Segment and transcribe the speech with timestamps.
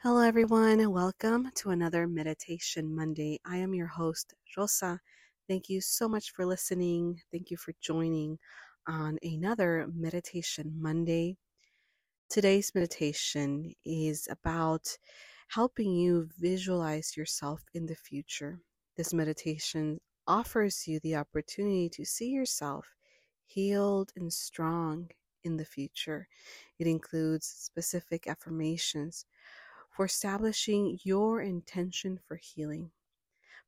[0.00, 3.40] Hello, everyone, welcome to another Meditation Monday.
[3.44, 5.00] I am your host, Rosa.
[5.48, 7.20] Thank you so much for listening.
[7.32, 8.38] Thank you for joining
[8.86, 11.36] on another Meditation Monday.
[12.30, 14.86] Today's meditation is about
[15.48, 18.60] helping you visualize yourself in the future.
[18.96, 22.86] This meditation offers you the opportunity to see yourself
[23.46, 25.10] healed and strong
[25.42, 26.28] in the future.
[26.78, 29.24] It includes specific affirmations
[29.98, 32.88] for establishing your intention for healing.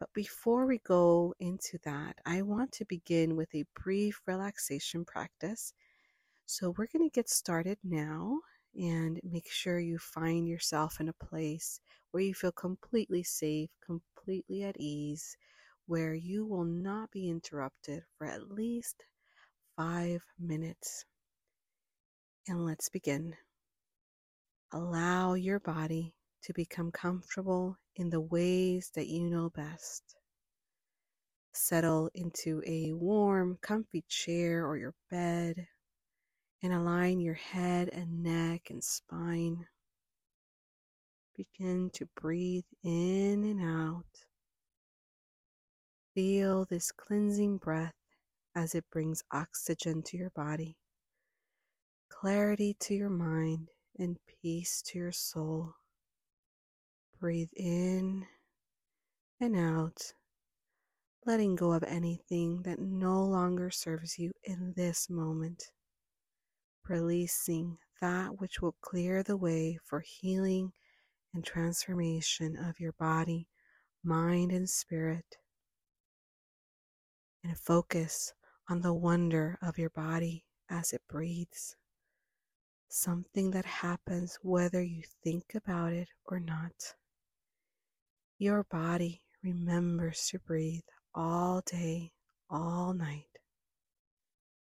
[0.00, 5.72] But before we go into that, I want to begin with a brief relaxation practice.
[6.44, 8.40] So we're going to get started now
[8.74, 11.78] and make sure you find yourself in a place
[12.10, 15.36] where you feel completely safe, completely at ease,
[15.86, 19.04] where you will not be interrupted for at least
[19.76, 21.04] five minutes.
[22.48, 23.36] And let's begin.
[24.72, 26.15] Allow your body
[26.46, 30.14] to become comfortable in the ways that you know best.
[31.52, 35.66] Settle into a warm, comfy chair or your bed
[36.62, 39.66] and align your head and neck and spine.
[41.36, 44.04] Begin to breathe in and out.
[46.14, 47.92] Feel this cleansing breath
[48.54, 50.76] as it brings oxygen to your body,
[52.08, 53.68] clarity to your mind,
[53.98, 55.74] and peace to your soul.
[57.18, 58.26] Breathe in
[59.40, 60.12] and out,
[61.24, 65.70] letting go of anything that no longer serves you in this moment.
[66.86, 70.72] Releasing that which will clear the way for healing
[71.32, 73.48] and transformation of your body,
[74.04, 75.38] mind, and spirit.
[77.42, 78.34] And focus
[78.68, 81.76] on the wonder of your body as it breathes.
[82.88, 86.94] Something that happens whether you think about it or not.
[88.38, 92.12] Your body remembers to breathe all day,
[92.50, 93.38] all night.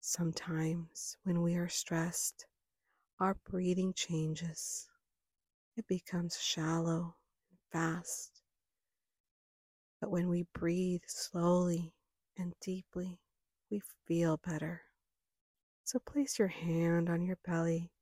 [0.00, 2.46] Sometimes, when we are stressed,
[3.20, 4.88] our breathing changes.
[5.76, 7.14] It becomes shallow
[7.48, 8.42] and fast.
[10.00, 11.94] But when we breathe slowly
[12.36, 13.20] and deeply,
[13.70, 14.82] we feel better.
[15.84, 17.92] So place your hand on your belly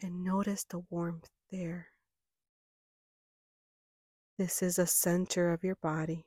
[0.00, 1.91] and notice the warmth there.
[4.38, 6.24] This is a center of your body,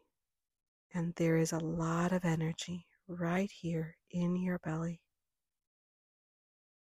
[0.93, 5.01] and there is a lot of energy right here in your belly.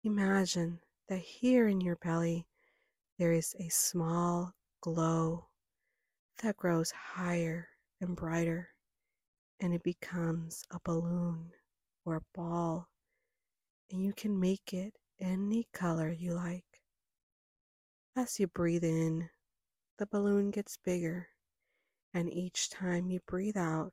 [0.04, 2.46] Imagine that here in your belly
[3.18, 5.48] there is a small glow
[6.40, 7.68] that grows higher
[8.00, 8.68] and brighter,
[9.58, 11.50] and it becomes a balloon
[12.04, 12.88] or a ball,
[13.90, 16.64] and you can make it any color you like.
[18.14, 19.28] As you breathe in,
[19.98, 21.28] the balloon gets bigger,
[22.14, 23.92] and each time you breathe out,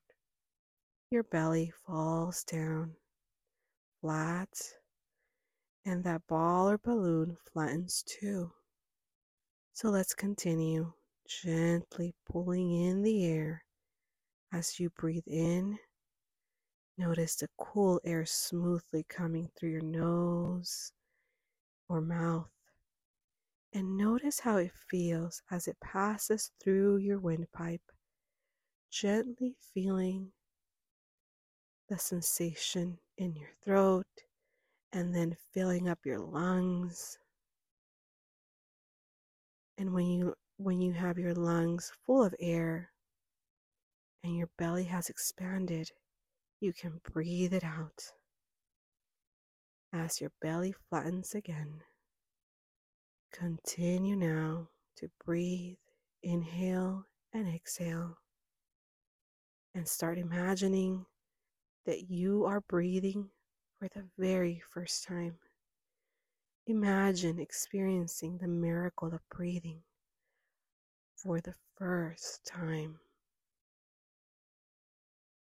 [1.09, 2.95] your belly falls down
[4.01, 4.49] flat,
[5.85, 8.51] and that ball or balloon flattens too.
[9.73, 10.93] So let's continue
[11.27, 13.63] gently pulling in the air
[14.53, 15.77] as you breathe in.
[16.97, 20.91] Notice the cool air smoothly coming through your nose
[21.89, 22.49] or mouth
[23.75, 27.91] and notice how it feels as it passes through your windpipe,
[28.89, 30.31] gently feeling
[31.89, 34.07] the sensation in your throat
[34.93, 37.17] and then filling up your lungs.
[39.77, 42.91] And when you when you have your lungs full of air
[44.23, 45.91] and your belly has expanded,
[46.61, 48.05] you can breathe it out
[49.91, 51.81] as your belly flattens again.
[53.37, 55.75] Continue now to breathe,
[56.23, 58.17] inhale and exhale,
[59.73, 61.05] and start imagining
[61.85, 63.29] that you are breathing
[63.77, 65.35] for the very first time.
[66.67, 69.81] Imagine experiencing the miracle of breathing
[71.17, 72.99] for the first time.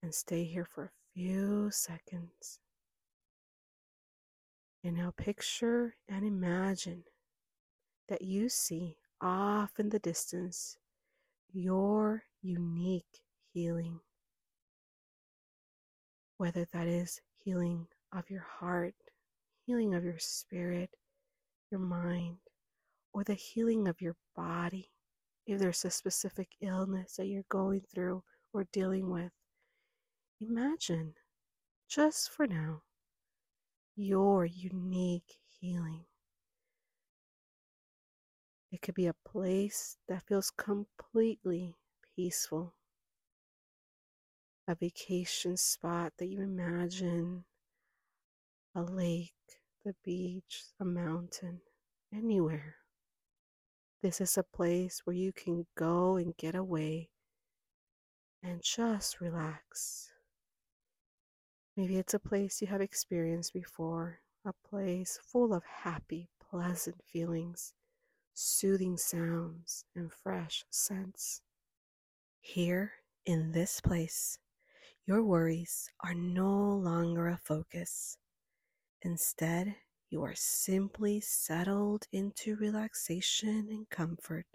[0.04, 2.60] And stay here for a few seconds.
[4.84, 7.06] And now picture and imagine
[8.08, 10.78] that you see off in the distance
[11.52, 13.22] your unique
[13.54, 14.00] healing.
[16.38, 18.94] Whether that is healing of your heart,
[19.66, 20.92] healing of your spirit,
[21.72, 22.38] your mind,
[23.14, 24.92] or the healing of your body.
[25.46, 28.24] If there's a specific illness that you're going through
[28.54, 29.32] or dealing with,
[30.40, 31.14] imagine
[31.88, 32.84] just for now
[33.96, 36.04] your unique healing.
[38.72, 41.76] It could be a place that feels completely
[42.16, 42.74] peaceful,
[44.68, 47.46] a vacation spot that you imagine,
[48.76, 49.34] a lake,
[49.86, 51.62] the beach, a mountain,
[52.14, 52.76] anywhere.
[54.02, 57.10] This is a place where you can go and get away
[58.44, 60.12] and just relax.
[61.78, 67.74] Maybe it's a place you have experienced before, a place full of happy, pleasant feelings,
[68.38, 71.42] soothing sounds, and fresh scents.
[72.42, 72.94] Here
[73.26, 74.38] in this place,
[75.06, 78.18] your worries are no longer a focus.
[79.02, 79.76] Instead,
[80.10, 84.46] you are simply settled into relaxation and comfort.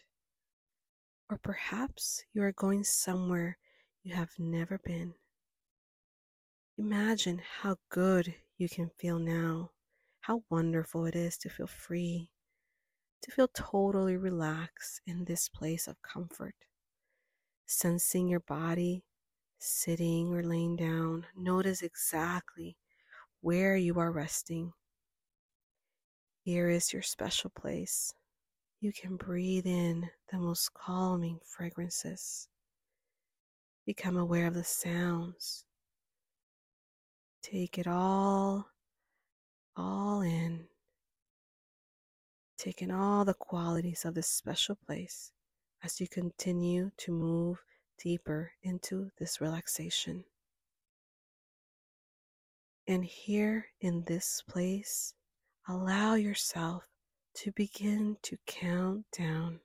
[1.28, 3.58] Or perhaps you are going somewhere
[4.02, 5.14] you have never been
[6.78, 9.70] Imagine how good you can feel now,
[10.22, 12.30] how wonderful it is to feel free,
[13.22, 16.54] to feel totally relaxed in this place of comfort.
[17.66, 19.04] Sensing your body
[19.58, 22.76] sitting or laying down, notice exactly
[23.40, 24.72] where you are resting.
[26.42, 28.12] Here is your special place.
[28.80, 32.48] You can breathe in the most calming fragrances.
[33.86, 35.64] Become aware of the sounds
[37.42, 38.68] Take it all,
[39.76, 40.68] all in.
[42.58, 45.32] Taking all the qualities of this special place
[45.82, 47.62] as you continue to move
[47.98, 50.24] deeper into this relaxation.
[52.86, 55.14] And here in this place,
[55.68, 56.84] allow yourself
[57.34, 59.60] to begin to count down.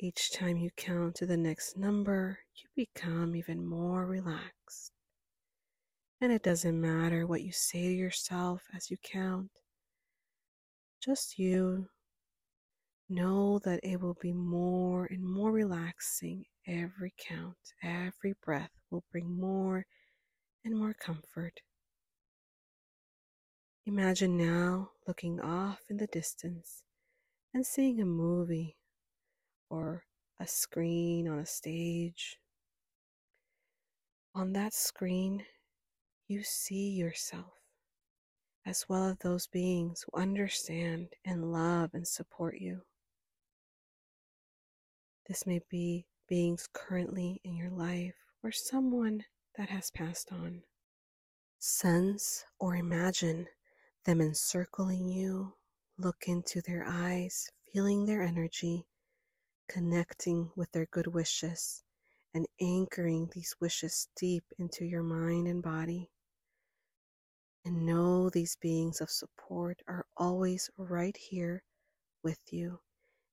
[0.00, 4.92] Each time you count to the next number, you become even more relaxed.
[6.20, 9.50] And it doesn't matter what you say to yourself as you count.
[11.04, 11.88] Just you
[13.08, 17.56] know that it will be more and more relaxing every count.
[17.82, 19.86] Every breath will bring more
[20.64, 21.60] and more comfort.
[23.86, 26.82] Imagine now looking off in the distance
[27.54, 28.76] and seeing a movie
[29.70, 30.04] or
[30.38, 32.38] a screen on a stage.
[34.34, 35.44] On that screen,
[36.26, 37.57] you see yourself,
[38.68, 42.82] as well as those beings who understand and love and support you.
[45.26, 49.24] This may be beings currently in your life or someone
[49.56, 50.60] that has passed on.
[51.58, 53.46] Sense or imagine
[54.04, 55.54] them encircling you,
[55.96, 58.84] look into their eyes, feeling their energy,
[59.66, 61.84] connecting with their good wishes,
[62.34, 66.10] and anchoring these wishes deep into your mind and body.
[67.68, 71.62] And know these beings of support are always right here
[72.22, 72.80] with you.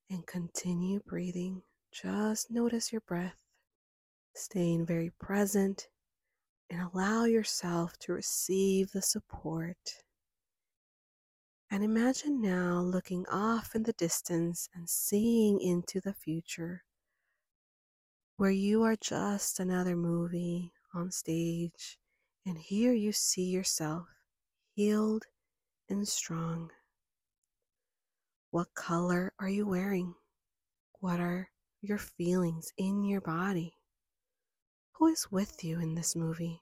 [0.10, 1.62] And continue breathing.
[1.94, 3.38] Just notice your breath,
[4.34, 5.88] staying very present,
[6.70, 10.04] and allow yourself to receive the support.
[11.72, 16.84] And imagine now looking off in the distance and seeing into the future
[18.36, 21.98] where you are just another movie on stage,
[22.46, 24.15] and here you see yourself
[24.76, 25.24] healed
[25.90, 26.70] and strong.
[28.52, 30.14] What color are you wearing?
[31.00, 31.50] What are
[31.82, 33.74] your feelings in your body?
[34.96, 36.62] Who is with you in this movie?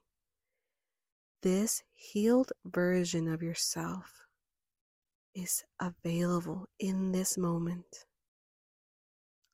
[1.42, 4.28] This healed version of yourself
[5.34, 8.06] is available in this moment.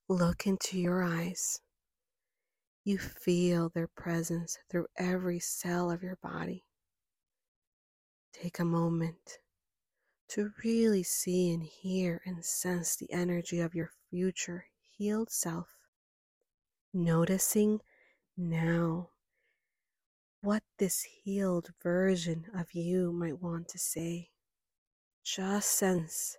[0.09, 1.61] Look into your eyes.
[2.83, 6.65] You feel their presence through every cell of your body.
[8.41, 9.39] Take a moment
[10.29, 14.65] to really see and hear and sense the energy of your future
[14.98, 15.67] healed self.
[16.93, 17.81] Noticing
[18.38, 19.10] now
[20.41, 24.29] what this healed version of you might want to say.
[25.24, 26.38] just sense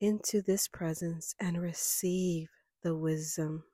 [0.00, 2.48] into this presence and receive
[2.82, 3.64] the wisdom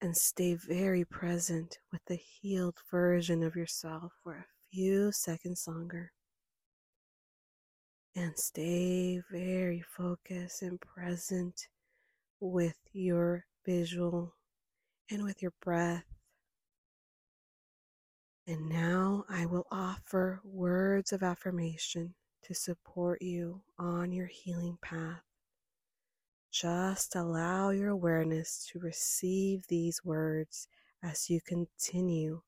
[0.00, 6.12] and stay very present with the healed version of yourself for a few seconds longer.
[8.18, 11.68] And stay very focused and present
[12.40, 14.34] with your visual
[15.08, 16.02] and with your breath.
[18.44, 25.22] And now I will offer words of affirmation to support you on your healing path.
[26.50, 30.66] Just allow your awareness to receive these words
[31.04, 32.40] as you continue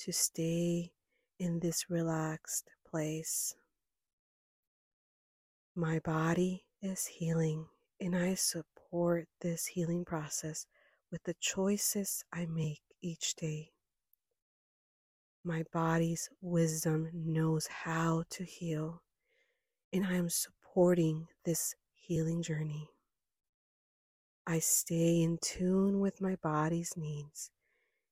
[0.00, 0.92] to stay
[1.38, 3.54] in this relaxed place.
[5.74, 7.66] My body is healing,
[7.98, 10.66] and I support this healing process
[11.10, 13.70] with the choices I make each day.
[15.42, 19.02] My body's wisdom knows how to heal,
[19.94, 22.90] and I am supporting this healing journey.
[24.46, 27.50] I stay in tune with my body's needs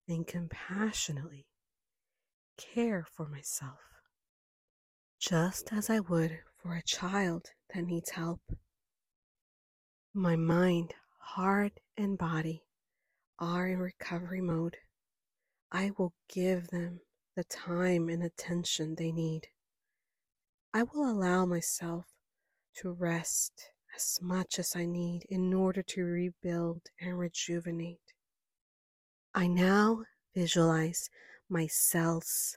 [0.08, 1.44] and compassionately
[2.56, 3.80] care for myself,
[5.18, 8.40] just as I would for a child that needs help.
[10.12, 12.64] My mind, heart, and body
[13.38, 14.76] are in recovery mode.
[15.72, 17.00] I will give them
[17.36, 19.48] the time and attention they need.
[20.74, 22.06] I will allow myself
[22.76, 28.14] to rest as much as I need in order to rebuild and rejuvenate.
[29.34, 31.08] I now visualize
[31.48, 32.56] my cells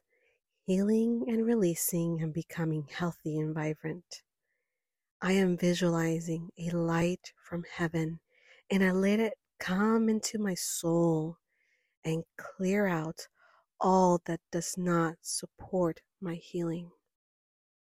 [0.66, 4.24] healing and releasing and becoming healthy and vibrant.
[5.22, 8.20] I am visualizing a light from heaven
[8.72, 11.38] and I let it come into my soul
[12.06, 13.28] and clear out
[13.80, 16.90] all that does not support my healing.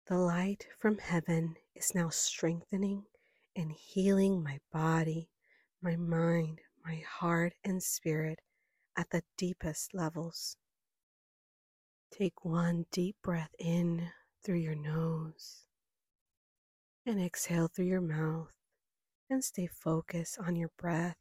[0.06, 3.04] The light from heaven is now strengthening
[3.56, 5.30] and healing my body,
[5.82, 8.38] my mind, my heart, and spirit
[8.96, 10.56] at the deepest levels.
[12.10, 14.10] Take one deep breath in
[14.44, 15.64] through your nose
[17.06, 18.52] and exhale through your mouth
[19.30, 21.16] and stay focused on your breath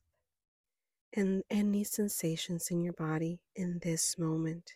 [1.14, 4.74] and any sensations in your body in this moment.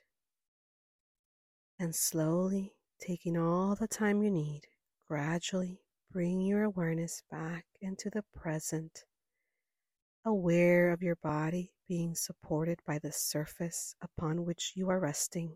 [1.80, 4.68] And slowly, taking all the time you need,
[5.08, 9.06] gradually Bring your awareness back into the present,
[10.25, 15.56] aware of your body being supported by the surface upon which you are resting.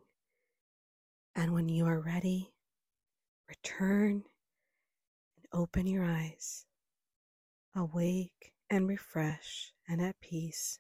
[1.36, 2.54] And when you are ready,
[3.50, 4.24] return
[5.36, 6.66] and open your eyes,
[7.76, 10.80] awake and refreshed and at peace,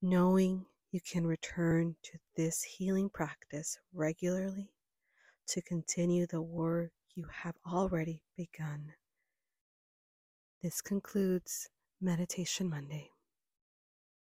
[0.00, 4.72] knowing you can return to this healing practice regularly
[5.48, 8.92] to continue the work you have already begun.
[10.62, 11.68] This concludes
[12.00, 13.10] Meditation Monday.